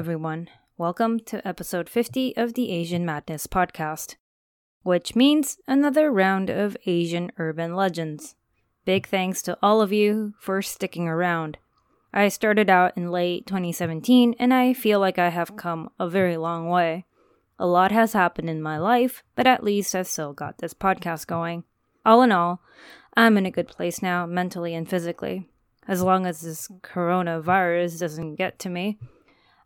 [0.00, 0.48] Everyone.
[0.78, 4.16] Welcome to episode 50 of the Asian Madness podcast,
[4.82, 8.34] which means another round of Asian urban legends.
[8.86, 11.58] Big thanks to all of you for sticking around.
[12.14, 16.38] I started out in late 2017 and I feel like I have come a very
[16.38, 17.04] long way.
[17.58, 21.26] A lot has happened in my life, but at least I've still got this podcast
[21.26, 21.64] going.
[22.06, 22.62] All in all,
[23.18, 25.50] I'm in a good place now, mentally and physically.
[25.86, 28.98] As long as this coronavirus doesn't get to me.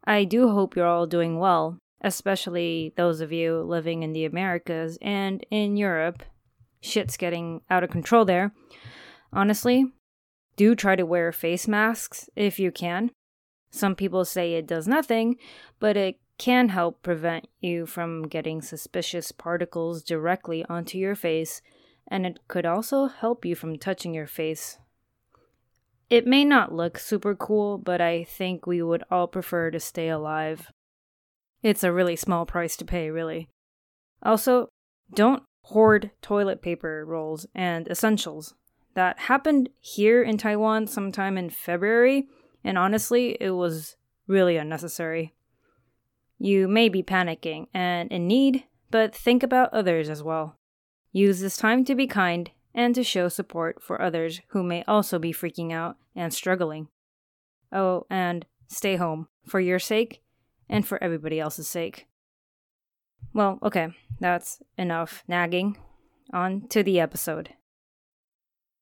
[0.07, 4.99] I do hope you're all doing well, especially those of you living in the Americas
[5.01, 6.23] and in Europe.
[6.81, 8.53] Shit's getting out of control there.
[9.33, 9.87] Honestly,
[10.57, 13.11] do try to wear face masks if you can.
[13.71, 15.37] Some people say it does nothing,
[15.81, 21.63] but it can help prevent you from getting suspicious particles directly onto your face,
[22.07, 24.79] and it could also help you from touching your face
[26.11, 30.09] it may not look super cool, but I think we would all prefer to stay
[30.09, 30.71] alive.
[31.63, 33.49] It's a really small price to pay, really.
[34.23, 34.69] Also,
[35.15, 38.55] don't hoard toilet paper rolls and essentials.
[38.95, 42.29] That happened here in Taiwan sometime in February,
[42.63, 45.35] and honestly, it was really unnecessary.
[46.39, 50.59] You may be panicking and in need, but think about others as well.
[51.13, 55.19] Use this time to be kind and to show support for others who may also
[55.19, 56.89] be freaking out and struggling.
[57.73, 60.23] Oh, and stay home for your sake
[60.69, 62.07] and for everybody else's sake.
[63.33, 63.89] Well, okay,
[64.21, 65.77] that's enough nagging.
[66.33, 67.51] On to the episode.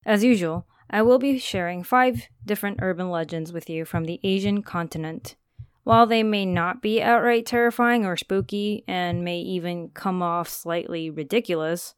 [0.07, 4.63] As usual, I will be sharing five different urban legends with you from the Asian
[4.63, 5.37] continent.
[5.85, 11.11] While they may not be outright terrifying or spooky and may even come off slightly
[11.11, 11.95] ridiculous,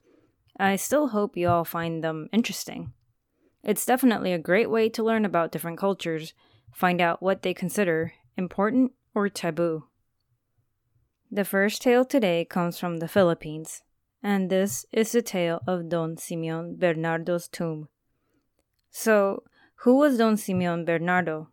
[0.59, 2.93] I still hope you all find them interesting.
[3.63, 6.35] It's definitely a great way to learn about different cultures,
[6.73, 9.85] find out what they consider important or taboo.
[11.31, 13.83] The first tale today comes from the Philippines,
[14.23, 17.89] and this is the tale of Don Simeon Bernardo's tomb.
[18.91, 19.43] So,
[19.79, 21.49] who was Don Simeon Bernardo?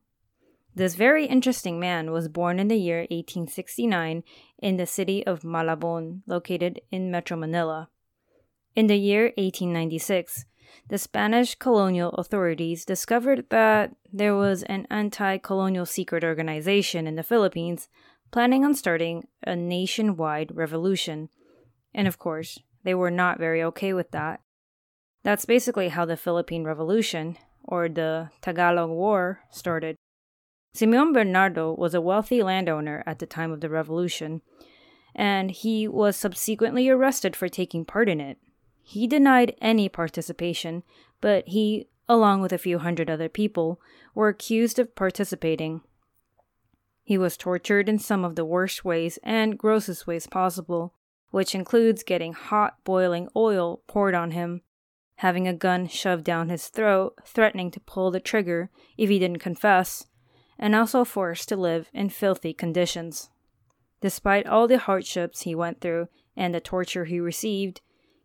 [0.75, 4.23] This very interesting man was born in the year 1869
[4.59, 7.89] in the city of Malabon, located in Metro Manila.
[8.73, 10.45] In the year 1896,
[10.87, 17.23] the Spanish colonial authorities discovered that there was an anti colonial secret organization in the
[17.23, 17.89] Philippines
[18.31, 21.27] planning on starting a nationwide revolution.
[21.93, 24.39] And of course, they were not very okay with that.
[25.23, 29.97] That's basically how the Philippine Revolution, or the Tagalog War, started.
[30.73, 34.41] Simeon Bernardo was a wealthy landowner at the time of the revolution,
[35.13, 38.37] and he was subsequently arrested for taking part in it.
[38.83, 40.83] He denied any participation,
[41.21, 43.79] but he, along with a few hundred other people,
[44.13, 45.81] were accused of participating.
[47.03, 50.93] He was tortured in some of the worst ways and grossest ways possible,
[51.29, 54.61] which includes getting hot boiling oil poured on him,
[55.15, 59.39] having a gun shoved down his throat, threatening to pull the trigger if he didn't
[59.39, 60.07] confess,
[60.59, 63.29] and also forced to live in filthy conditions.
[64.01, 67.81] Despite all the hardships he went through and the torture he received,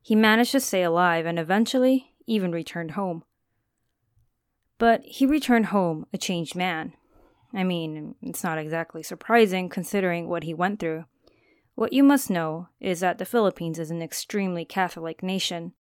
[0.07, 3.25] he managed to stay alive and eventually even returned home.
[4.79, 6.93] But he returned home a changed man.
[7.53, 11.07] I mean, it's not exactly surprising considering what he went through.
[11.75, 15.73] What you must know is that the Philippines is an extremely Catholic nation.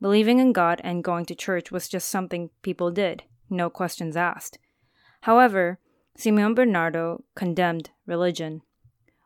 [0.00, 4.58] Believing in God and going to church was just something people did, no questions asked.
[5.20, 5.78] However,
[6.16, 8.62] Simeon Bernardo condemned religion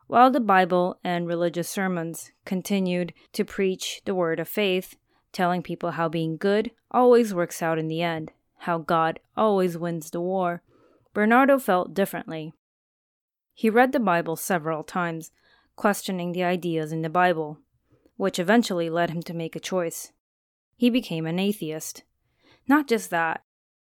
[0.07, 4.95] while the Bible and religious sermons continued to preach the word of faith,
[5.33, 10.09] telling people how being good always works out in the end, how God always wins
[10.09, 10.63] the war,
[11.13, 12.53] Bernardo felt differently.
[13.53, 15.31] He read the Bible several times,
[15.75, 17.59] questioning the ideas in the Bible,
[18.15, 20.11] which eventually led him to make a choice.
[20.75, 22.03] He became an atheist.
[22.67, 23.41] Not just that,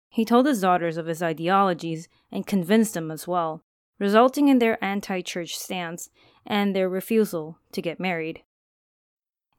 [0.10, 3.63] he told his daughters of his ideologies and convinced them as well
[4.00, 6.10] resulting in their anti church stance
[6.46, 8.44] and their refusal to get married.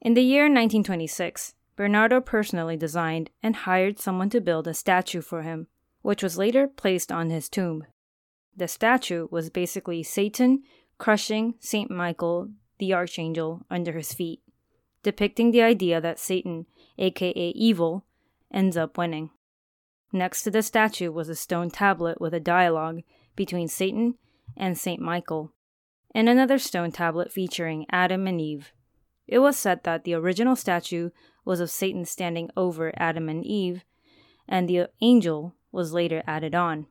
[0.01, 5.43] In the year 1926, Bernardo personally designed and hired someone to build a statue for
[5.43, 5.67] him,
[6.01, 7.85] which was later placed on his tomb.
[8.55, 10.63] The statue was basically Satan
[10.97, 11.89] crushing St.
[11.89, 14.41] Michael, the archangel, under his feet,
[15.03, 16.65] depicting the idea that Satan,
[16.97, 18.05] aka evil,
[18.51, 19.29] ends up winning.
[20.11, 23.01] Next to the statue was a stone tablet with a dialogue
[23.35, 24.15] between Satan
[24.57, 25.01] and St.
[25.01, 25.53] Michael,
[26.13, 28.71] and another stone tablet featuring Adam and Eve.
[29.27, 31.09] It was said that the original statue
[31.45, 33.83] was of Satan standing over Adam and Eve,
[34.47, 36.87] and the angel was later added on.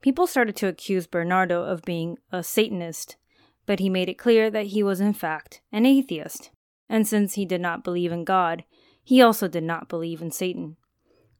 [0.00, 3.16] People started to accuse Bernardo of being a Satanist,
[3.64, 6.50] but he made it clear that he was in fact an atheist,
[6.88, 8.64] and since he did not believe in God,
[9.02, 10.76] he also did not believe in Satan.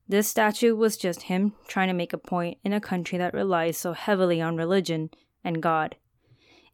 [0.06, 3.78] This statue was just him trying to make a point in a country that relies
[3.78, 5.10] so heavily on religion
[5.42, 5.96] and God.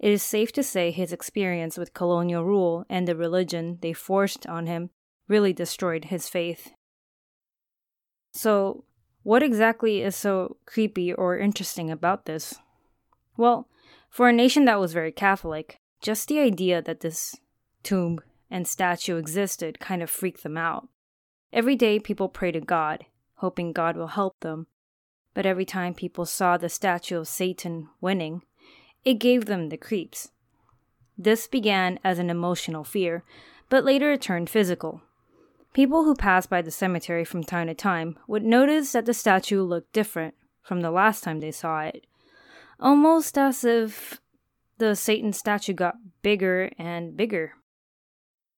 [0.01, 4.47] It is safe to say his experience with colonial rule and the religion they forced
[4.47, 4.91] on him
[5.29, 6.73] really destroyed his faith.
[8.33, 8.85] So,
[9.23, 12.55] what exactly is so creepy or interesting about this?
[13.37, 13.69] Well,
[14.09, 17.37] for a nation that was very Catholic, just the idea that this
[17.83, 20.89] tomb and statue existed kind of freaked them out.
[21.53, 23.05] Every day people pray to God,
[23.41, 24.67] hoping God will help them,
[25.33, 28.43] but every time people saw the statue of Satan winning,
[29.03, 30.31] it gave them the creeps.
[31.17, 33.25] This began as an emotional fear,
[33.71, 35.01] but later it turned physical.
[35.73, 39.63] People who passed by the cemetery from time to time would notice that the statue
[39.63, 42.07] looked different from the last time they saw it,
[42.79, 44.21] almost as if
[44.77, 47.55] the Satan statue got bigger and bigger.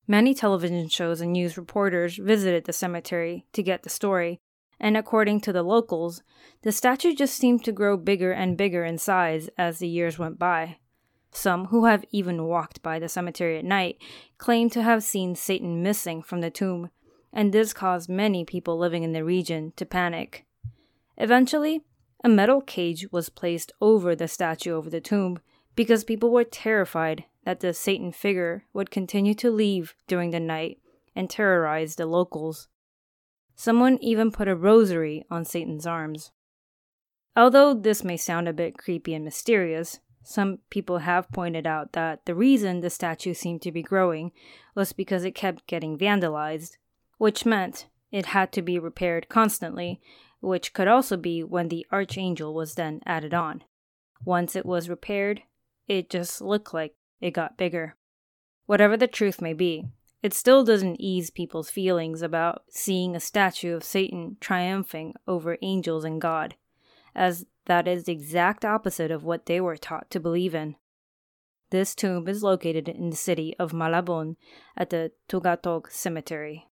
[0.08, 4.40] Many television shows and news reporters visited the cemetery to get the story,
[4.82, 6.22] and according to the locals,
[6.60, 10.38] the statue just seemed to grow bigger and bigger in size as the years went
[10.38, 10.76] by.
[11.30, 13.96] Some who have even walked by the cemetery at night
[14.36, 16.90] claim to have seen Satan missing from the tomb
[17.32, 20.44] and this caused many people living in the region to panic.
[21.16, 21.82] Eventually,
[22.22, 25.38] a metal cage was placed over the statue over the tomb
[25.74, 30.78] because people were terrified that the Satan figure would continue to leave during the night
[31.16, 32.68] and terrorize the locals.
[33.54, 36.30] Someone even put a rosary on Satan's arms.
[37.36, 42.24] Although this may sound a bit creepy and mysterious, some people have pointed out that
[42.26, 44.32] the reason the statue seemed to be growing
[44.74, 46.76] was because it kept getting vandalized
[47.22, 50.00] which meant it had to be repaired constantly,
[50.40, 53.62] which could also be when the Archangel was then added on.
[54.24, 55.40] Once it was repaired,
[55.86, 57.94] it just looked like it got bigger.
[58.66, 59.84] Whatever the truth may be,
[60.22, 66.04] it still doesn't ease people's feelings about seeing a statue of Satan triumphing over angels
[66.04, 66.54] and God,
[67.14, 70.76] as that is the exact opposite of what they were taught to believe in.
[71.70, 74.36] This tomb is located in the city of Malabon
[74.76, 76.68] at the Tugatog Cemetery.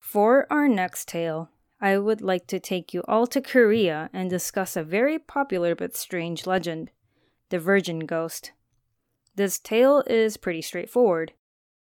[0.00, 4.76] For our next tale, I would like to take you all to Korea and discuss
[4.76, 6.90] a very popular but strange legend
[7.50, 8.52] the Virgin Ghost.
[9.36, 11.34] This tale is pretty straightforward.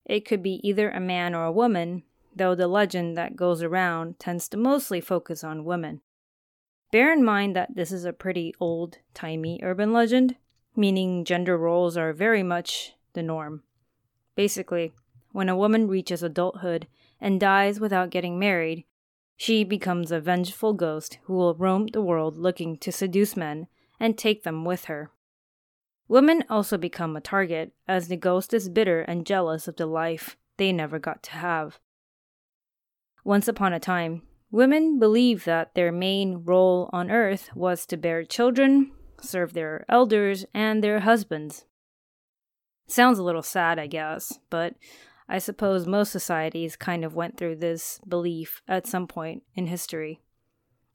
[0.05, 2.05] It could be either a man or a woman,
[2.35, 6.01] though the legend that goes around tends to mostly focus on women.
[6.93, 10.37] Bear in mind that this is a pretty old timey urban legend,
[10.77, 13.65] meaning gender roles are very much the norm.
[14.37, 14.93] Basically,
[15.33, 16.87] when a woman reaches adulthood
[17.21, 18.85] and dies without getting married,
[19.37, 23.67] she becomes a vengeful ghost who will roam the world looking to seduce men
[23.99, 25.11] and take them with her.
[26.09, 30.37] Women also become a target, as the ghost is bitter and jealous of the life
[30.57, 31.79] they never got to have.
[33.25, 38.25] Once upon a time, women believed that their main role on earth was to bear
[38.25, 38.91] children,
[39.21, 41.65] serve their elders, and their husbands.
[42.87, 44.75] Sounds a little sad, I guess, but
[45.29, 50.21] I suppose most societies kind of went through this belief at some point in history.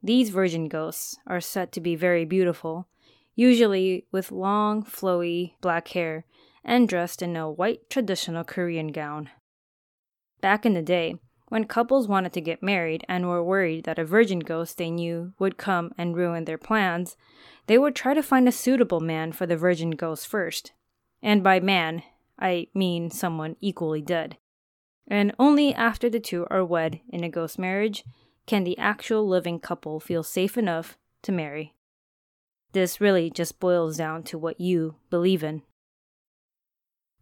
[0.04, 2.88] These virgin ghosts are said to be very beautiful,
[3.38, 6.26] usually with long, flowy black hair
[6.66, 9.30] and dressed in a white traditional Korean gown.
[10.42, 11.16] Back in the day,
[11.50, 15.34] when couples wanted to get married and were worried that a virgin ghost they knew
[15.40, 17.16] would come and ruin their plans,
[17.68, 20.74] they would try to find a suitable man for the virgin ghost first.
[21.22, 22.04] And by man,
[22.38, 24.38] I mean someone equally dead.
[25.08, 28.04] And only after the two are wed in a ghost marriage
[28.46, 31.77] can the actual living couple feel safe enough to marry.
[32.74, 35.64] This really just boils down to what you believe in.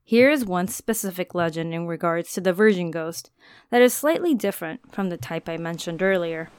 [0.03, 3.31] Here is one specific legend in regards to the virgin ghost
[3.71, 6.49] that is slightly different from the type I mentioned earlier.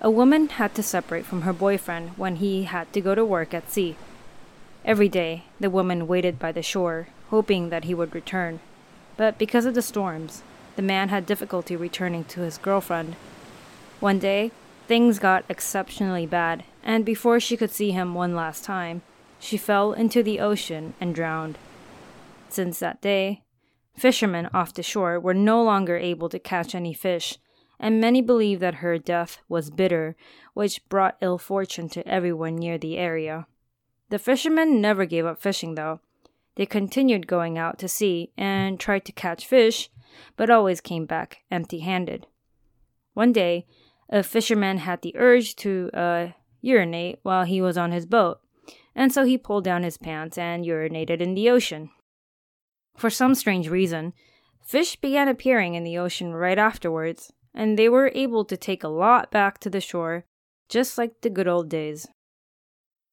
[0.00, 3.52] A woman had to separate from her boyfriend when he had to go to work
[3.52, 3.96] at sea.
[4.84, 8.60] Every day, the woman waited by the shore, hoping that he would return.
[9.16, 10.42] But because of the storms,
[10.76, 13.16] the man had difficulty returning to his girlfriend.
[13.98, 14.52] One day,
[14.86, 19.02] things got exceptionally bad, and before she could see him one last time,
[19.38, 21.58] she fell into the ocean and drowned.
[22.48, 23.42] Since that day,
[23.94, 27.38] fishermen off the shore were no longer able to catch any fish,
[27.78, 30.16] and many believe that her death was bitter,
[30.54, 33.46] which brought ill fortune to everyone near the area.
[34.10, 36.00] The fishermen never gave up fishing, though.
[36.56, 39.88] They continued going out to sea and tried to catch fish,
[40.36, 42.26] but always came back empty handed.
[43.14, 43.66] One day,
[44.08, 46.28] a fisherman had the urge to uh,
[46.60, 48.40] urinate while he was on his boat,
[48.94, 51.90] and so he pulled down his pants and urinated in the ocean.
[52.96, 54.12] For some strange reason,
[54.62, 58.88] fish began appearing in the ocean right afterwards, and they were able to take a
[58.88, 60.24] lot back to the shore,
[60.68, 62.08] just like the good old days.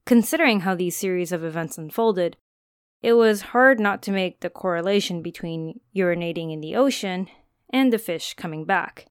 [0.06, 2.38] Considering how these series of events unfolded,
[3.02, 7.28] it was hard not to make the correlation between urinating in the ocean
[7.72, 9.06] and the fish coming back.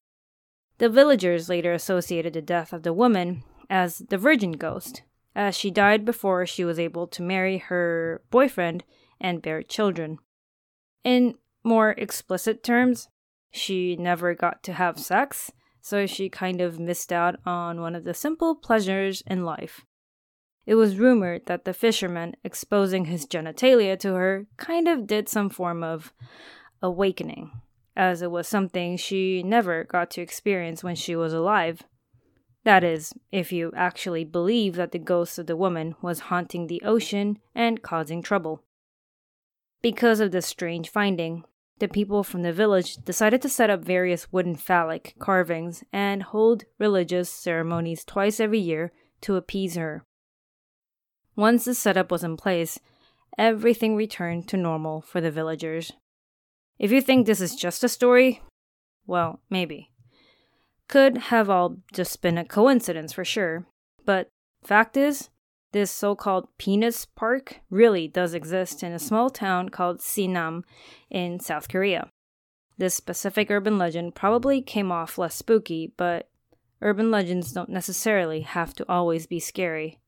[0.79, 5.03] The villagers later associated the death of the woman as the virgin ghost,
[5.35, 8.85] as she died before she was able to marry her boyfriend
[9.21, 10.19] and bear children.
[11.05, 13.09] In more explicit terms,
[13.51, 18.05] she never got to have sex, so she kind of missed out on one of
[18.05, 19.85] the simple pleasures in life.
[20.67, 25.49] It was rumored that the fisherman exposing his genitalia to her kind of did some
[25.49, 26.13] form of
[26.83, 27.53] awakening,
[27.97, 31.83] as it was something she never got to experience when she was alive.
[32.67, 36.83] That is, if you actually believe that the ghost of the woman was haunting the
[36.85, 38.65] ocean and causing trouble.
[39.83, 41.45] Because of this strange finding,
[41.79, 46.65] the people from the village decided to set up various wooden phallic carvings and hold
[46.77, 50.05] religious ceremonies twice every year to appease her.
[51.37, 52.81] Once the setup was in place,
[53.39, 55.93] everything returned to normal for the villagers.
[56.81, 58.43] If you think this is just a story,
[59.07, 59.93] well, maybe.
[60.89, 63.67] Could have all just been a coincidence for sure,
[64.05, 64.29] but
[64.63, 65.31] fact is,
[65.73, 70.63] this so called penis park really does exist in a small town called Sinam
[71.11, 72.11] in South Korea.
[72.79, 76.29] This specific urban legend probably came off less spooky, but
[76.81, 79.99] urban legends don't necessarily have to always be scary.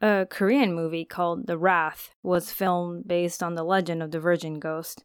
[0.00, 4.58] A Korean movie called The Wrath was filmed based on the legend of the Virgin
[4.58, 5.04] Ghost.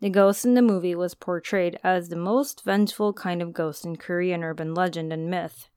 [0.00, 3.96] The ghost in the movie was portrayed as the most vengeful kind of ghost in
[3.96, 5.68] Korean urban legend and myth.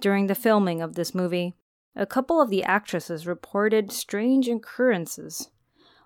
[0.00, 1.54] During the filming of this movie,
[1.94, 5.50] a couple of the actresses reported strange occurrences.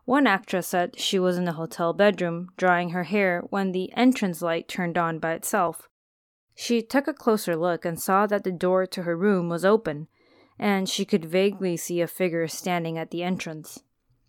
[0.04, 4.42] One actress said she was in the hotel bedroom drying her hair when the entrance
[4.42, 5.88] light turned on by itself.
[6.54, 10.08] She took a closer look and saw that the door to her room was open
[10.58, 13.80] and she could vaguely see a figure standing at the entrance.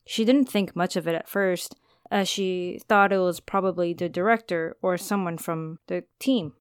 [0.06, 1.76] She didn't think much of it at first,
[2.10, 6.54] as she thought it was probably the director or someone from the team.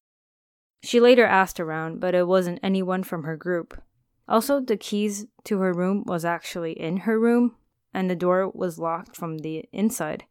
[0.83, 3.81] She later asked around, but it wasn't anyone from her group.
[4.27, 7.55] Also, the keys to her room was actually in her room,
[7.93, 10.25] and the door was locked from the inside.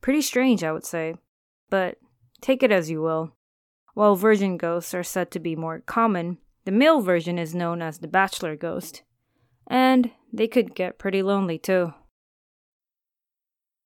[0.00, 1.14] Pretty strange, I would say,
[1.68, 1.98] but
[2.40, 3.32] take it as you will.
[3.94, 7.98] While virgin ghosts are said to be more common, the male version is known as
[7.98, 9.02] the bachelor ghost,
[9.66, 11.92] and they could get pretty lonely too.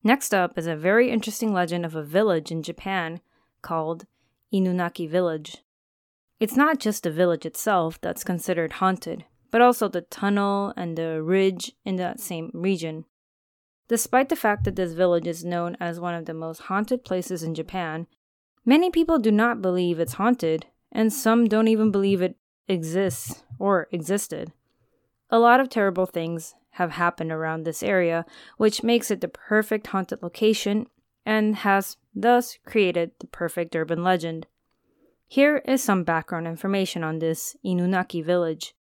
[0.06, 3.22] Next up is a very interesting legend of a village in Japan
[3.62, 4.04] called
[4.52, 5.56] Inunaki Village.
[6.38, 11.22] It's not just the village itself that's considered haunted, but also the tunnel and the
[11.22, 13.06] ridge in that same region.
[13.88, 17.42] Despite the fact that this village is known as one of the most haunted places
[17.42, 18.06] in Japan,
[18.66, 22.36] many people do not believe it's haunted, and some don't even believe it
[22.68, 24.52] exists or existed.
[25.30, 28.24] A lot of terrible things have happened around this area,
[28.56, 30.86] which makes it the perfect haunted location
[31.26, 34.46] and has thus created the perfect urban legend.
[35.26, 38.74] Here is some background information on this Inunaki village.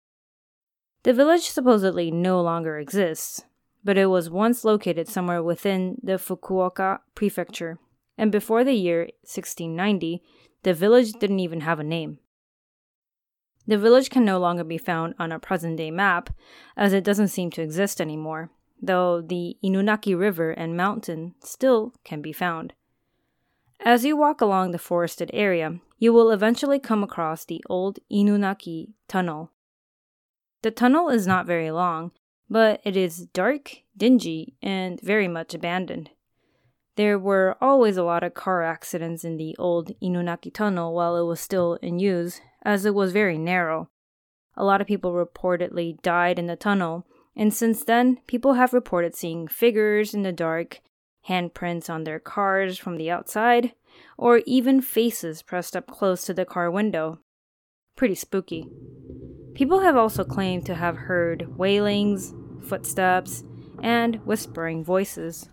[1.04, 3.44] The village supposedly no longer exists,
[3.84, 7.80] but it was once located somewhere within the Fukuoka prefecture,
[8.18, 10.22] and before the year 1690,
[10.64, 12.20] the village didn't even have a name.
[13.68, 16.30] The village can no longer be found on a present day map,
[16.76, 18.50] as it doesn't seem to exist anymore,
[18.82, 22.74] though the Inunaki River and mountain still can be found.
[23.80, 28.94] As you walk along the forested area, you will eventually come across the old Inunaki
[29.08, 29.52] Tunnel.
[30.64, 32.12] The tunnel is not very long,
[32.50, 36.12] but it is dark, dingy, and very much abandoned.
[36.96, 41.26] There were always a lot of car accidents in the old Inunaki Tunnel while it
[41.26, 43.90] was still in use, as it was very narrow.
[44.56, 49.16] A lot of people reportedly died in the tunnel, and since then, people have reported
[49.16, 50.82] seeing figures in the dark,
[51.28, 53.74] handprints on their cars from the outside,
[54.18, 57.20] or even faces pressed up close to the car window.
[57.96, 58.68] Pretty spooky.
[59.54, 63.44] People have also claimed to have heard wailings, footsteps,
[63.82, 65.50] and whispering voices.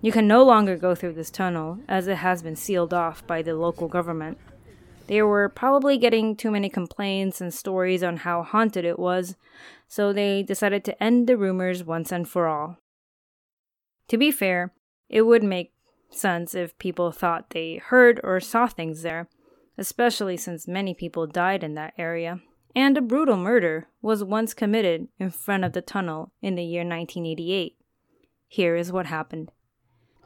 [0.00, 3.42] You can no longer go through this tunnel as it has been sealed off by
[3.42, 4.38] the local government.
[5.06, 9.36] They were probably getting too many complaints and stories on how haunted it was,
[9.88, 12.78] so they decided to end the rumors once and for all.
[14.08, 14.72] To be fair,
[15.08, 15.72] it would make
[16.10, 19.28] sense if people thought they heard or saw things there,
[19.76, 22.40] especially since many people died in that area,
[22.74, 26.82] and a brutal murder was once committed in front of the tunnel in the year
[26.82, 27.76] 1988.
[28.48, 29.50] Here is what happened.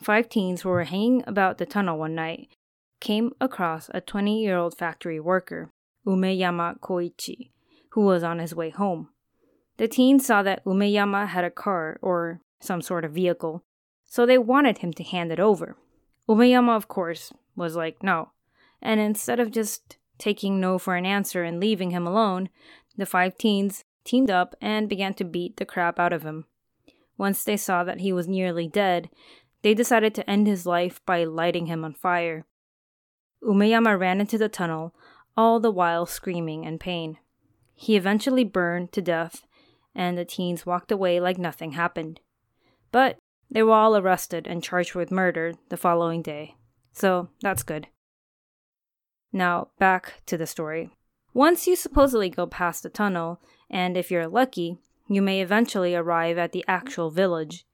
[0.03, 2.49] Five teens were hanging about the tunnel one night
[3.01, 5.71] came across a 20 year old factory worker,
[6.07, 7.51] Umeyama Koichi,
[7.91, 9.09] who was on his way home.
[9.77, 13.63] The teens saw that Umeyama had a car, or some sort of vehicle,
[14.07, 15.77] so they wanted him to hand it over.
[16.29, 18.31] Umeyama, of course, was like, no.
[18.81, 22.49] And instead of just taking no for an answer and leaving him alone,
[22.97, 26.47] the five teens teamed up and began to beat the crap out of him.
[27.19, 29.11] Once they saw that he was nearly dead,
[29.63, 32.47] they decided to end his life by lighting him on fire.
[33.43, 34.95] Umeyama ran into the tunnel,
[35.37, 37.19] all the while screaming in pain.
[37.75, 39.47] He eventually burned to death,
[39.95, 42.21] and the teens walked away like nothing happened.
[42.91, 43.19] But
[43.51, 46.57] they were all arrested and charged with murder the following day.
[46.93, 47.89] So that's good.
[49.33, 50.91] Now, back to the story.
[51.35, 54.79] Once you supposedly go past the tunnel, and if you're lucky,
[55.09, 57.67] you may eventually arrive at the actual village.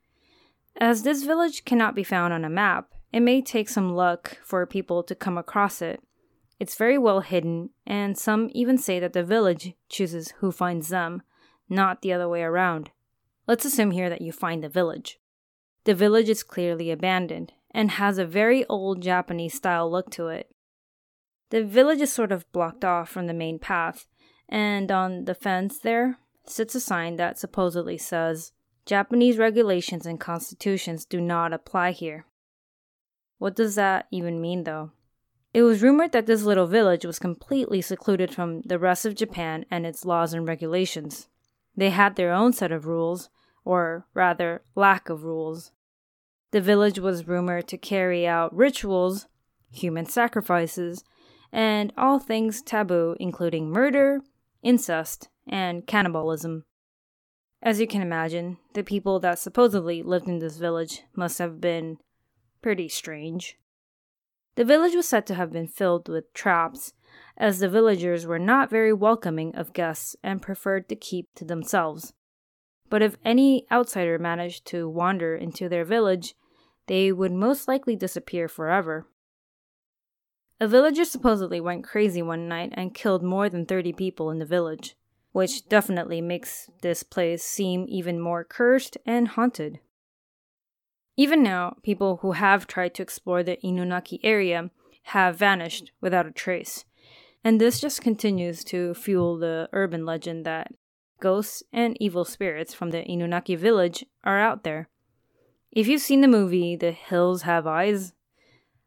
[0.76, 4.64] As this village cannot be found on a map, it may take some luck for
[4.66, 6.02] people to come across it.
[6.58, 11.22] It's very well hidden, and some even say that the village chooses who finds them,
[11.68, 12.90] not the other way around.
[13.46, 15.18] Let's assume here that you find the village.
[15.84, 20.54] The village is clearly abandoned and has a very old Japanese style look to it.
[21.50, 24.06] The village is sort of blocked off from the main path,
[24.48, 28.52] and on the fence there sits a sign that supposedly says,
[28.86, 32.26] Japanese regulations and constitutions do not apply here.
[33.42, 34.92] What does that even mean, though?
[35.52, 39.64] It was rumored that this little village was completely secluded from the rest of Japan
[39.68, 41.26] and its laws and regulations.
[41.76, 43.30] They had their own set of rules,
[43.64, 45.72] or rather, lack of rules.
[46.52, 49.26] The village was rumored to carry out rituals,
[49.72, 51.02] human sacrifices,
[51.50, 54.20] and all things taboo, including murder,
[54.62, 56.64] incest, and cannibalism.
[57.60, 61.98] As you can imagine, the people that supposedly lived in this village must have been
[62.62, 63.58] pretty strange.
[64.54, 66.92] The village was said to have been filled with traps,
[67.36, 72.12] as the villagers were not very welcoming of guests and preferred to keep to themselves.
[72.88, 76.34] But if any outsider managed to wander into their village,
[76.86, 79.06] they would most likely disappear forever.
[80.60, 84.44] A villager supposedly went crazy one night and killed more than 30 people in the
[84.44, 84.94] village
[85.32, 89.80] which definitely makes this place seem even more cursed and haunted.
[91.16, 94.70] Even now, people who have tried to explore the Inunaki area
[95.04, 96.84] have vanished without a trace,
[97.44, 100.72] and this just continues to fuel the urban legend that
[101.20, 104.88] ghosts and evil spirits from the Inunaki village are out there.
[105.70, 108.12] If you've seen the movie The Hills Have Eyes,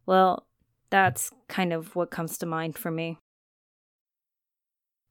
[0.05, 0.45] well,
[0.89, 3.17] that's kind of what comes to mind for me.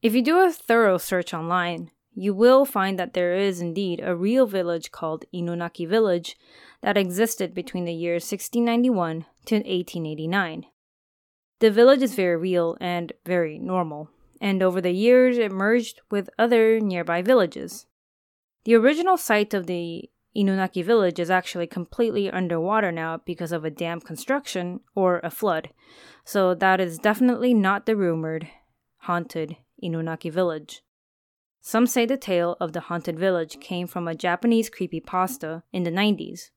[0.02, 4.14] If you do a thorough search online, you will find that there is indeed a
[4.14, 6.36] real village called Inunaki Village
[6.80, 10.66] that existed between the years 1691 to 1889.
[11.60, 16.30] The village is very real and very normal, and over the years it merged with
[16.38, 17.86] other nearby villages.
[18.64, 23.70] The original site of the Inunaki village is actually completely underwater now because of a
[23.70, 25.70] dam construction or a flood,
[26.24, 28.48] so that is definitely not the rumored
[28.98, 30.82] haunted Inunaki village.
[31.66, 35.90] Some say the tale of the haunted village came from a Japanese creepypasta in the
[35.90, 36.50] 90s.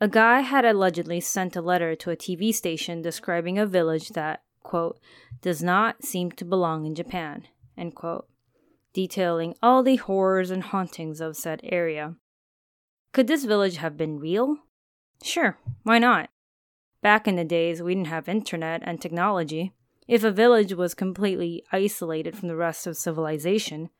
[0.00, 4.44] A guy had allegedly sent a letter to a TV station describing a village that,
[4.62, 5.00] quote,
[5.42, 8.28] does not seem to belong in Japan, end quote,
[8.92, 12.14] detailing all the horrors and hauntings of said area.
[13.12, 14.58] Could this village have been real?
[15.24, 16.30] Sure, why not?
[17.02, 19.72] Back in the days, we didn't have internet and technology.
[20.06, 23.90] If a village was completely isolated from the rest of civilization,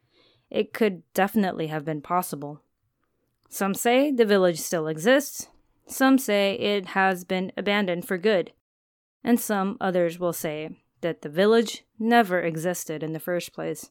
[0.50, 2.60] it could definitely have been possible.
[3.48, 5.48] Some say the village still exists,
[5.90, 8.52] Some say it has been abandoned for good,
[9.24, 13.90] and some others will say that the village never existed in the first place.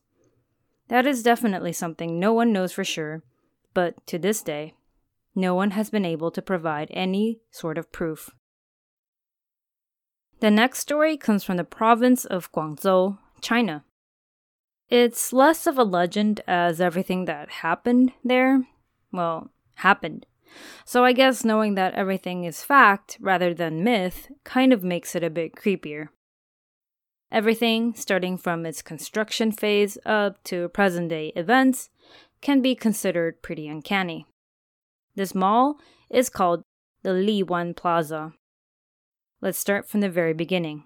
[0.88, 3.24] That is definitely something no one knows for sure,
[3.74, 4.76] but to this day,
[5.36, 8.32] no one has been able to provide any sort of proof.
[10.40, 13.84] The next story comes from the province of Guangzhou, China.
[14.90, 18.68] It's less of a legend as everything that happened there,
[19.12, 20.26] well, happened.
[20.84, 25.24] So I guess knowing that everything is fact rather than myth kind of makes it
[25.24, 26.08] a bit creepier.
[27.32, 31.92] Everything, starting from its construction phase up to present day events,
[32.42, 34.26] can be considered pretty uncanny.
[35.16, 36.64] This mall is called
[37.04, 38.34] the Liwan Plaza.
[39.42, 40.86] Let's start from the very beginning.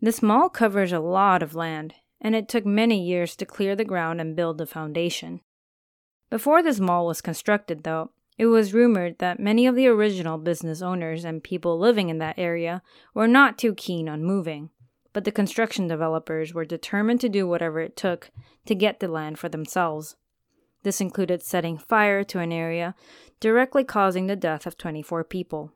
[0.00, 3.84] This mall covers a lot of land, and it took many years to clear the
[3.84, 5.40] ground and build the foundation.
[6.30, 10.82] Before this mall was constructed, though, it was rumored that many of the original business
[10.82, 12.82] owners and people living in that area
[13.14, 14.70] were not too keen on moving,
[15.12, 18.30] but the construction developers were determined to do whatever it took
[18.66, 20.16] to get the land for themselves.
[20.84, 22.94] This included setting fire to an area,
[23.40, 25.72] directly causing the death of 24 people.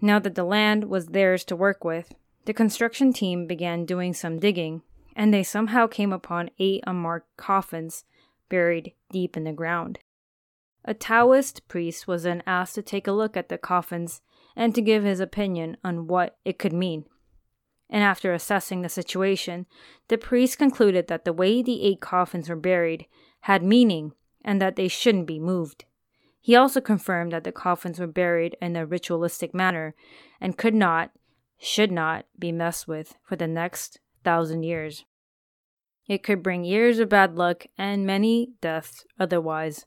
[0.00, 2.12] Now that the land was theirs to work with,
[2.44, 4.82] the construction team began doing some digging,
[5.14, 8.04] and they somehow came upon eight unmarked coffins
[8.48, 9.98] buried deep in the ground.
[10.84, 14.20] A Taoist priest was then asked to take a look at the coffins
[14.56, 17.04] and to give his opinion on what it could mean.
[17.88, 19.66] And after assessing the situation,
[20.08, 23.06] the priest concluded that the way the eight coffins were buried
[23.42, 24.12] had meaning
[24.44, 25.84] and that they shouldn't be moved.
[26.40, 29.94] He also confirmed that the coffins were buried in a ritualistic manner
[30.40, 31.12] and could not,
[31.58, 35.04] should not, be messed with for the next thousand years.
[36.08, 39.86] It could bring years of bad luck and many deaths otherwise.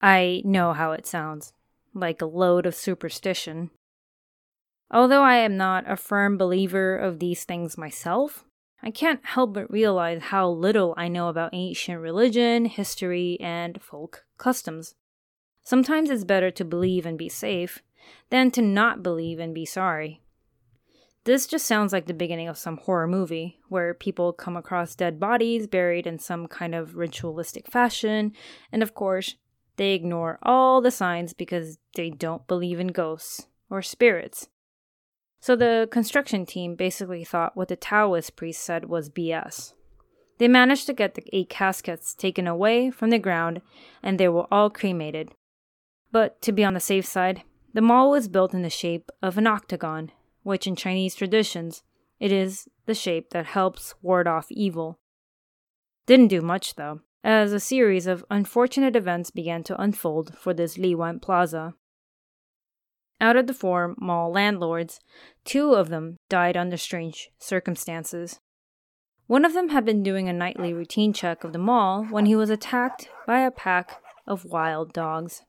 [0.00, 1.52] I know how it sounds
[1.94, 3.70] like a load of superstition.
[4.90, 8.44] Although I am not a firm believer of these things myself,
[8.82, 14.24] I can't help but realize how little I know about ancient religion, history, and folk
[14.36, 14.94] customs.
[15.62, 17.82] Sometimes it's better to believe and be safe
[18.28, 20.20] than to not believe and be sorry.
[21.24, 25.18] This just sounds like the beginning of some horror movie where people come across dead
[25.18, 28.32] bodies buried in some kind of ritualistic fashion,
[28.70, 29.36] and of course,
[29.76, 34.48] they ignore all the signs because they don't believe in ghosts or spirits.
[35.40, 39.72] So the construction team basically thought what the Taoist priest said was BS.
[40.38, 43.62] They managed to get the eight caskets taken away from the ground
[44.02, 45.30] and they were all cremated,
[46.12, 49.38] but to be on the safe side, the mall was built in the shape of
[49.38, 50.12] an octagon,
[50.44, 51.82] which in Chinese traditions,
[52.20, 55.00] it is the shape that helps ward off evil.
[56.06, 60.76] Didn't do much though, as a series of unfortunate events began to unfold for this
[60.76, 61.74] Liwan Plaza.
[63.20, 65.00] Out of the four mall landlords,
[65.44, 68.38] two of them died under strange circumstances.
[69.26, 72.36] One of them had been doing a nightly routine check of the mall when he
[72.36, 75.42] was attacked by a pack of wild dogs.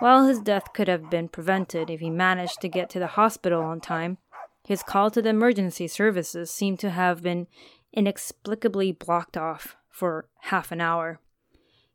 [0.00, 3.62] While his death could have been prevented if he managed to get to the hospital
[3.62, 4.18] on time,
[4.64, 7.48] his call to the emergency services seemed to have been
[7.92, 11.20] inexplicably blocked off for half an hour.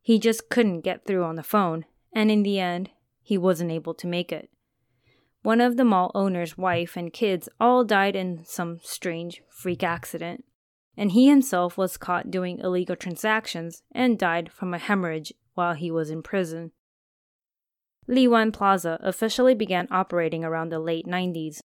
[0.01, 2.89] He just couldn't get through on the phone, and in the end,
[3.21, 4.49] he wasn't able to make it.
[5.43, 10.43] One of the mall owner's wife and kids all died in some strange freak accident,
[10.97, 15.89] and he himself was caught doing illegal transactions and died from a hemorrhage while he
[15.89, 16.71] was in prison.
[18.07, 21.61] Liwan Plaza officially began operating around the late 90s.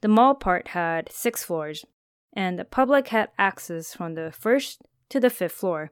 [0.00, 1.84] The mall part had six floors,
[2.32, 5.90] and the public had access from the first to the fifth floor.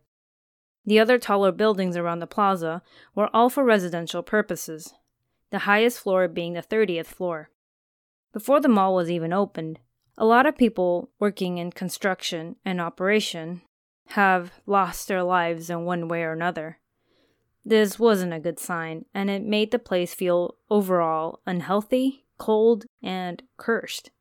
[0.84, 2.82] The other taller buildings around the plaza
[3.14, 4.94] were all for residential purposes,
[5.50, 7.50] the highest floor being the 30th floor.
[8.32, 9.80] Before the mall was even opened,
[10.16, 13.62] a lot of people working in construction and operation
[14.10, 16.78] have lost their lives in one way or another.
[17.68, 23.42] This wasn't a good sign, and it made the place feel overall unhealthy, cold, and
[23.56, 24.12] cursed.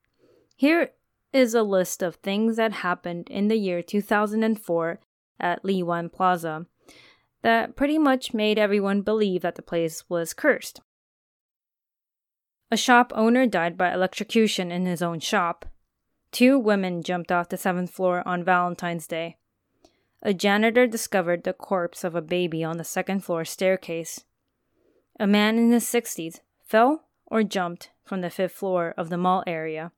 [0.55, 0.93] Here
[1.31, 4.99] is a list of things that happened in the year 2004
[5.39, 6.65] at Liwan Plaza
[7.43, 10.81] that pretty much made everyone believe that the place was cursed.
[12.71, 15.65] A shop owner died by electrocution in his own shop.
[16.31, 19.37] Two women jumped off the seventh floor on Valentine's Day
[20.25, 24.25] a janitor discovered the corpse of a baby on the second floor staircase.
[25.19, 29.43] A man in his 60s fell or jumped from the fifth floor of the mall
[29.45, 29.91] area.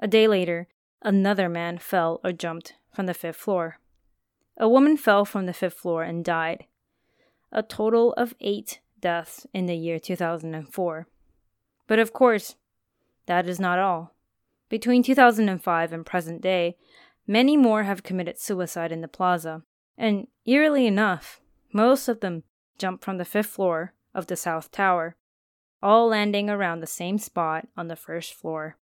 [0.00, 0.68] A day later,
[1.00, 3.78] another man fell or jumped from the fifth floor.
[4.58, 6.66] A woman fell from the fifth floor and died.
[7.50, 11.06] A total of eight deaths in the year 2004.
[11.86, 12.56] But of course,
[13.24, 14.12] that is not all.
[14.68, 16.76] Between 2005 and present day,
[17.28, 19.62] many more have committed suicide in the plaza,
[19.96, 21.40] and eerily enough,
[21.72, 22.42] most of them
[22.78, 25.14] jumped from the fifth floor of the South Tower,
[25.82, 28.78] all landing around the same spot on the first floor.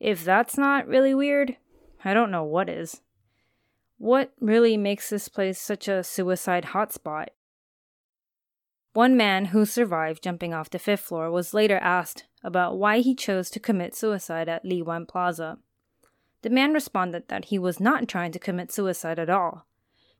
[0.00, 1.56] If that's not really weird,
[2.04, 3.02] I don't know what is.
[3.98, 7.28] What really makes this place such a suicide hotspot?
[8.94, 13.14] One man who survived jumping off the fifth floor was later asked about why he
[13.14, 15.58] chose to commit suicide at Liwan Plaza.
[16.42, 19.66] The man responded that he was not trying to commit suicide at all.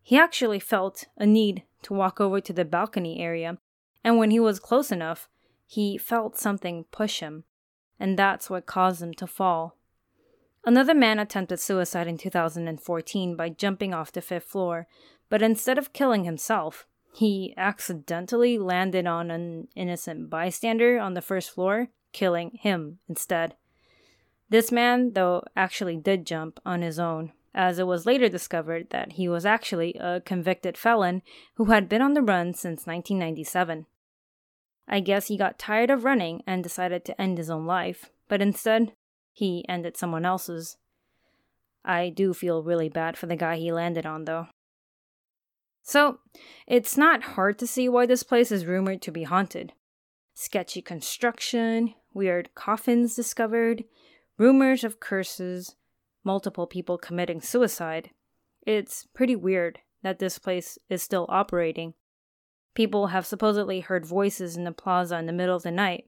[0.02, 3.58] He actually felt a need to walk over to the balcony area,
[4.02, 5.28] and when he was close enough,
[5.66, 7.44] he felt something push him,
[7.98, 9.76] and that's what caused him to fall.
[10.64, 14.86] Another man attempted suicide in 2014 by jumping off the fifth floor,
[15.28, 21.50] but instead of killing himself, he accidentally landed on an innocent bystander on the first
[21.50, 23.56] floor, killing him instead.
[24.52, 29.12] This man, though, actually did jump on his own, as it was later discovered that
[29.12, 31.22] he was actually a convicted felon
[31.54, 33.86] who had been on the run since 1997.
[34.86, 38.42] I guess he got tired of running and decided to end his own life, but
[38.42, 38.92] instead,
[39.32, 40.76] he ended someone else's.
[41.82, 44.48] I do feel really bad for the guy he landed on, though.
[45.82, 46.18] So,
[46.66, 49.72] it's not hard to see why this place is rumored to be haunted.
[50.34, 53.84] Sketchy construction, weird coffins discovered,
[54.42, 55.76] rumors of curses,
[56.24, 58.10] multiple people committing suicide.
[58.66, 61.94] It's pretty weird that this place is still operating.
[62.74, 66.06] People have supposedly heard voices in the plaza in the middle of the night.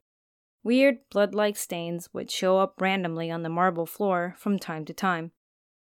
[0.64, 4.92] Weird blood like stains would show up randomly on the marble floor from time to
[4.92, 5.31] time.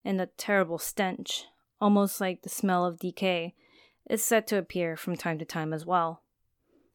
[0.04, 1.46] And a terrible stench,
[1.80, 3.54] almost like the smell of decay,
[4.10, 6.24] is said to appear from time to time as well.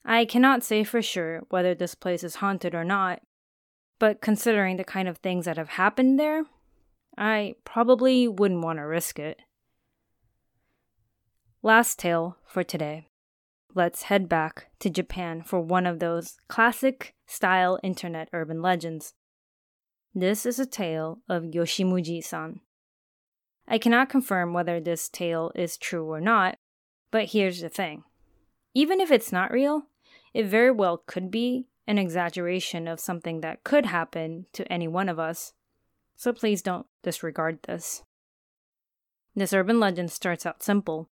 [0.04, 3.22] I cannot say for sure whether this place is haunted or not,
[3.98, 6.44] but considering the kind of things that have happened there,
[7.16, 9.40] I probably wouldn't want to risk it.
[11.62, 13.06] Last tale for today.
[13.74, 19.14] Let's head back to Japan for one of those classic style internet urban legends.
[20.14, 22.60] This is a tale of Yoshimuji san.
[23.66, 26.58] I cannot confirm whether this tale is true or not,
[27.10, 28.04] but here's the thing
[28.74, 29.86] even if it's not real,
[30.32, 35.08] it very well could be an exaggeration of something that could happen to any one
[35.08, 35.52] of us.
[36.16, 38.02] So please don't disregard this.
[39.34, 41.08] This urban legend starts out simple.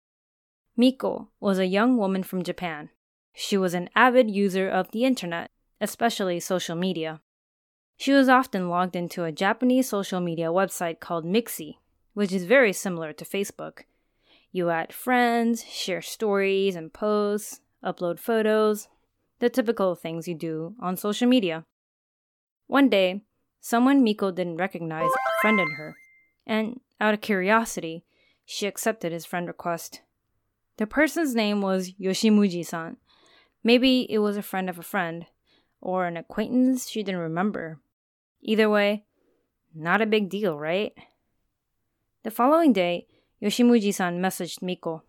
[0.75, 2.89] Miko was a young woman from Japan.
[3.33, 7.21] She was an avid user of the internet, especially social media.
[7.95, 11.77] She was often logged into a Japanese social media website called Mixi,
[12.13, 13.83] which is very similar to Facebook,
[14.51, 18.87] you add friends, share stories and posts, upload photos,
[19.39, 21.65] the typical things you do on social media.
[22.67, 23.21] One day,
[23.61, 25.09] someone Miko didn't recognize
[25.41, 25.95] friended her,
[26.45, 28.03] and out of curiosity,
[28.45, 30.01] she accepted his friend request.
[30.77, 32.97] The person's name was Yoshimuji san.
[33.63, 35.25] Maybe it was a friend of a friend,
[35.81, 37.79] or an acquaintance she didn't remember.
[38.41, 39.05] Either way,
[39.73, 40.93] not a big deal, right?
[42.23, 43.07] The following day,
[43.41, 45.03] Yoshimuji san messaged Miko.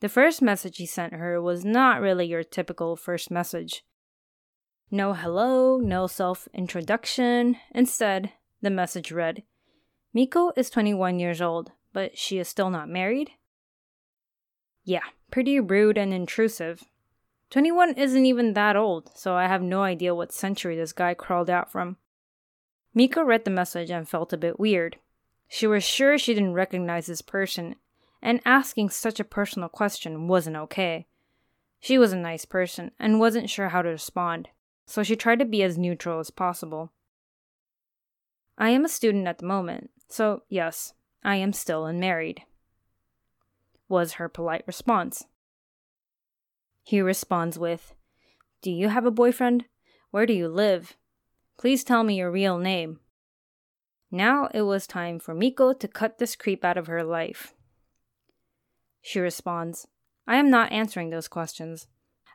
[0.00, 3.84] The first message he sent her was not really your typical first message.
[4.90, 7.56] No hello, no self introduction.
[7.72, 8.32] Instead,
[8.62, 9.42] the message read
[10.14, 13.30] Miko is 21 years old, but she is still not married?
[14.84, 16.82] Yeah, pretty rude and intrusive.
[17.50, 21.50] 21 isn't even that old, so I have no idea what century this guy crawled
[21.50, 21.98] out from.
[22.94, 24.96] Miko read the message and felt a bit weird.
[25.46, 27.76] She was sure she didn't recognize this person,
[28.22, 31.06] and asking such a personal question wasn't okay.
[31.80, 34.48] She was a nice person and wasn't sure how to respond,
[34.86, 36.92] so she tried to be as neutral as possible.
[38.58, 40.92] I am a student at the moment, so yes,
[41.24, 42.42] I am still unmarried,
[43.88, 45.24] was her polite response.
[46.82, 47.94] He responds with,
[48.62, 49.64] Do you have a boyfriend?
[50.10, 50.96] Where do you live?
[51.56, 53.00] Please tell me your real name.
[54.10, 57.54] Now it was time for Miko to cut this creep out of her life.
[59.02, 59.86] She responds,
[60.26, 61.86] I am not answering those questions.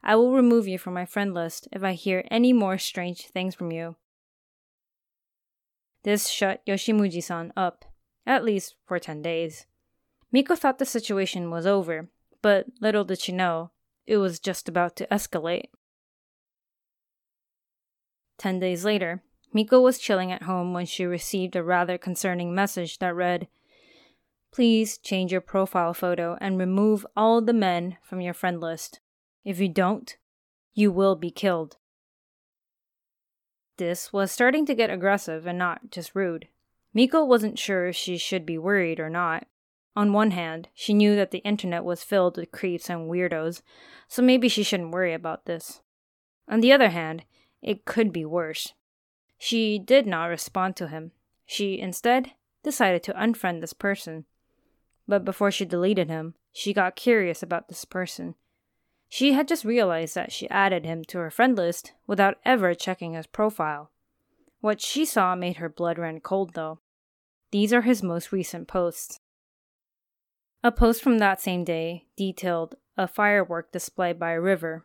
[0.04, 3.56] I will remove you from my friend list if I hear any more strange things
[3.56, 3.96] from you.
[6.04, 7.86] This shut Yoshimuji san up,
[8.26, 9.66] at least for 10 days.
[10.32, 12.10] Miko thought the situation was over,
[12.42, 13.72] but little did she know,
[14.06, 15.70] it was just about to escalate.
[18.38, 19.24] Ten days later,
[19.54, 23.48] Miko was chilling at home when she received a rather concerning message that read,
[24.56, 29.02] Please change your profile photo and remove all the men from your friend list.
[29.44, 30.16] If you don't,
[30.74, 31.76] You will be killed.
[33.76, 36.48] This was starting to get aggressive and not just rude.
[36.94, 39.46] Miko wasn't sure if she should be worried or not.
[39.94, 43.62] On one hand, she knew that the internet was filled with creeps and weirdos,
[44.08, 45.82] so maybe she shouldn't worry about this.
[46.48, 47.26] On the other hand,
[47.62, 48.72] it could be worse.
[49.38, 51.12] She did not respond to him.
[51.46, 52.32] She instead
[52.64, 54.24] decided to unfriend this person.
[55.08, 58.36] But before she deleted him, she got curious about this person.
[59.08, 63.14] She had just realized that she added him to her friend list without ever checking
[63.14, 63.92] his profile.
[64.62, 66.80] What she saw made her blood run cold, though.
[67.52, 69.20] These are his most recent posts.
[70.64, 74.84] A post from that same day detailed a firework display by a river.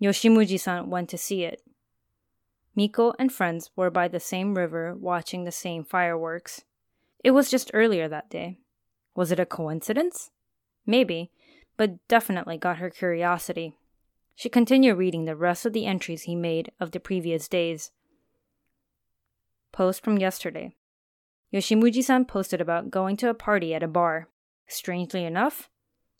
[0.00, 1.62] Yoshimuji san went to see it.
[2.76, 6.62] Miko and friends were by the same river watching the same fireworks.
[7.24, 8.58] It was just earlier that day.
[9.18, 10.30] Was it a coincidence?
[10.86, 11.32] Maybe,
[11.76, 13.74] but definitely got her curiosity.
[14.36, 17.90] She continued reading the rest of the entries he made of the previous days.
[19.72, 20.76] Post from yesterday.
[21.52, 24.28] Yoshimuji san posted about going to a party at a bar.
[24.68, 25.68] Strangely enough,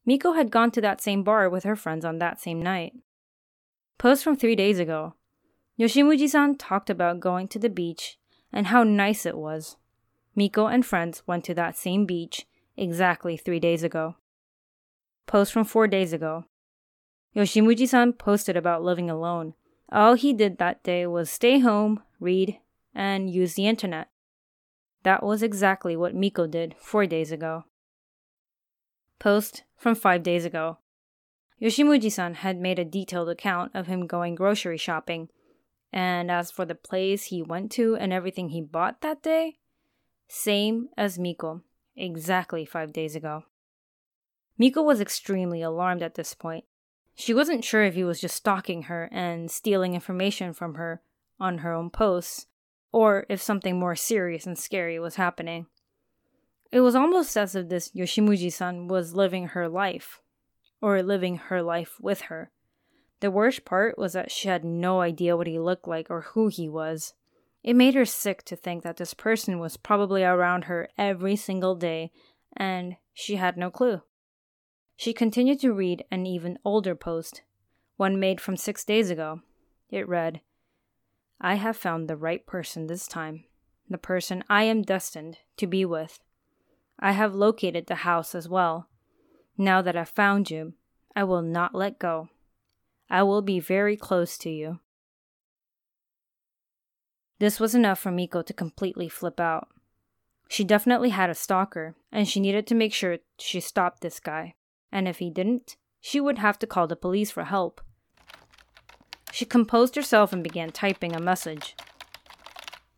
[0.04, 2.94] Miko had gone to that same bar with her friends on that same night.
[3.96, 5.14] Post from three days ago.
[5.78, 8.18] Yoshimuji san talked about going to the beach
[8.52, 9.76] and how nice it was.
[10.34, 12.47] Miko and friends went to that same beach
[12.78, 14.16] exactly three days ago.
[15.26, 16.44] Post from four days ago.
[17.36, 19.54] Yoshimuji san posted about living alone.
[19.90, 22.58] All he did that day was stay home, read,
[22.94, 24.08] and use the internet.
[25.02, 27.64] That was exactly what Miko did four days ago.
[29.18, 30.78] Post from five days ago.
[31.60, 35.28] Yoshimuji san had made a detailed account of him going grocery shopping
[35.92, 39.58] and as for the place he went to and everything he bought that day,
[40.28, 41.62] same as Miko,
[41.98, 43.44] exactly five days ago.
[44.56, 46.64] Miko was extremely alarmed at this point.
[47.14, 51.02] She wasn't sure if he was just stalking her and stealing information from her
[51.40, 52.46] on her own posts,
[52.92, 55.66] or if something more serious and scary was happening.
[56.70, 60.20] It was almost as if this Yoshimuji san was living her life,
[60.80, 62.50] or living her life with her.
[63.20, 66.48] The worst part was that she had no idea what he looked like or who
[66.48, 67.14] he was.
[67.68, 71.74] It made her sick to think that this person was probably around her every single
[71.74, 72.10] day,
[72.56, 74.00] and she had no clue.
[74.96, 77.42] She continued to read an even older post,
[77.98, 79.42] one made from six days ago.
[79.90, 80.40] It read,
[81.42, 83.44] I have found the right person this time,
[83.86, 86.20] the person I am destined to be with.
[86.98, 88.88] I have located the house as well.
[89.58, 90.72] Now that I've found you,
[91.14, 92.30] I will not let go.
[93.10, 94.80] I will be very close to you.
[97.38, 99.68] This was enough for Miko to completely flip out.
[100.48, 104.54] She definitely had a stalker, and she needed to make sure she stopped this guy.
[104.90, 107.80] And if he didn't, she would have to call the police for help.
[109.30, 111.76] She composed herself and began typing a message.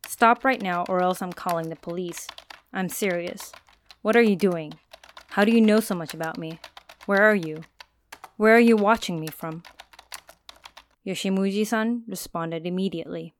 [0.07, 2.27] Stop right now, or else I'm calling the police.
[2.73, 3.51] I'm serious.
[4.01, 4.73] What are you doing?
[5.31, 6.59] How do you know so much about me?
[7.05, 7.63] Where are you?
[8.37, 9.63] Where are you watching me from?
[11.05, 13.35] Yoshimuji san responded immediately.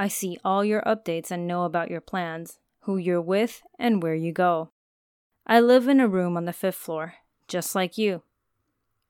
[0.00, 4.14] I see all your updates and know about your plans, who you're with, and where
[4.14, 4.70] you go.
[5.46, 7.16] I live in a room on the fifth floor,
[7.48, 8.22] just like you.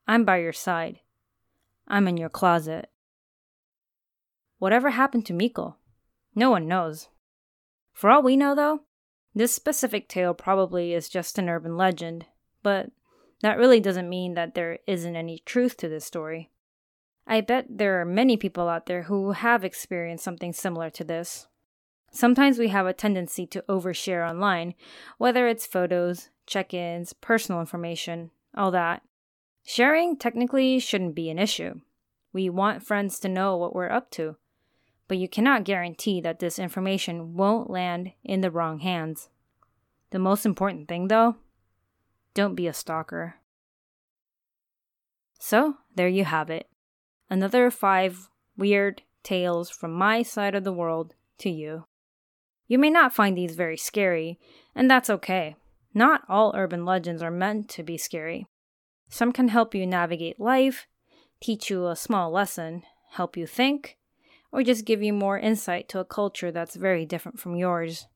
[0.05, 0.99] I'm by your side.
[1.87, 2.89] I'm in your closet.
[4.59, 5.77] Whatever happened to Miko?
[6.35, 7.07] No one knows.
[7.93, 8.81] For all we know, though,
[9.33, 12.25] this specific tale probably is just an urban legend,
[12.63, 12.91] but
[13.41, 16.50] that really doesn't mean that there isn't any truth to this story.
[17.31, 21.47] I bet there are many people out there who have experienced something similar to this.
[22.11, 24.73] Sometimes we have a tendency to overshare online,
[25.17, 29.03] whether it's photos, check ins, personal information, all that.
[29.63, 31.79] Sharing technically shouldn't be an issue.
[32.33, 34.35] We want friends to know what we're up to,
[35.07, 39.29] but you cannot guarantee that this information won't land in the wrong hands.
[40.09, 41.37] The most important thing, though,
[42.33, 43.35] don't be a stalker.
[45.39, 46.67] So, there you have it
[47.31, 51.85] another five weird tales from my side of the world to you.
[52.67, 54.37] You may not find these very scary,
[54.75, 55.55] and that's okay.
[55.93, 58.47] Not all urban legends are meant to be scary.
[59.09, 60.87] Some can help you navigate life,
[61.39, 63.97] teach you a small lesson, help you think,
[64.51, 68.07] or just give you more insight to a culture that's very different from yours.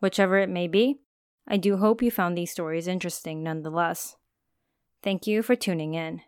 [0.00, 1.00] Whichever it may be,
[1.46, 4.16] I do hope you found these stories interesting nonetheless.
[5.02, 6.20] Thank you for tuning in.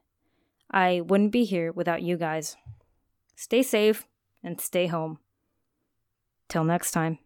[0.70, 2.56] I wouldn't be here without you guys.
[3.34, 4.06] Stay safe
[4.42, 5.18] and stay home.
[6.48, 7.18] Till next time.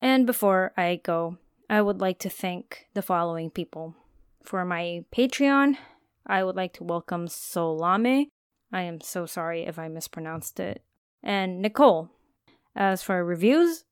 [0.00, 1.36] And before I go,
[1.68, 3.94] I would like to thank the following people.
[4.42, 5.76] For my Patreon,
[6.26, 8.30] I would like to welcome Solame.
[8.72, 10.82] I am so sorry if I mispronounced it.
[11.22, 12.08] And Nicole.
[12.74, 13.84] As for reviews,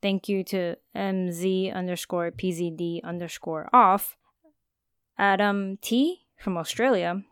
[0.00, 4.16] thank you to MZ underscore PZD underscore off,
[5.18, 7.22] Adham T from Australia,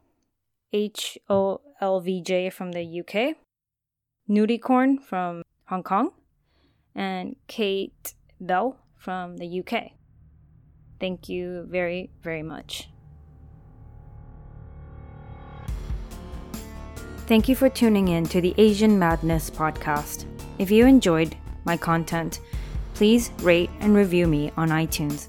[0.72, 3.36] HOLVJ from the UK,
[4.28, 6.12] Nuricorn from Hong Kong,
[6.94, 9.92] and Kate Bell from the UK.
[11.00, 12.88] Thank you very, very much.
[17.26, 20.26] Thank you for tuning in to the Asian Madness podcast.
[20.58, 22.40] If you enjoyed my content,
[22.94, 25.28] please rate and review me on iTunes.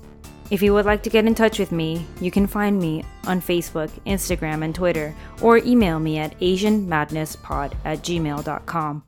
[0.54, 3.42] If you would like to get in touch with me, you can find me on
[3.42, 9.04] Facebook, Instagram, and Twitter, or email me at asianmadnesspod at gmail.com.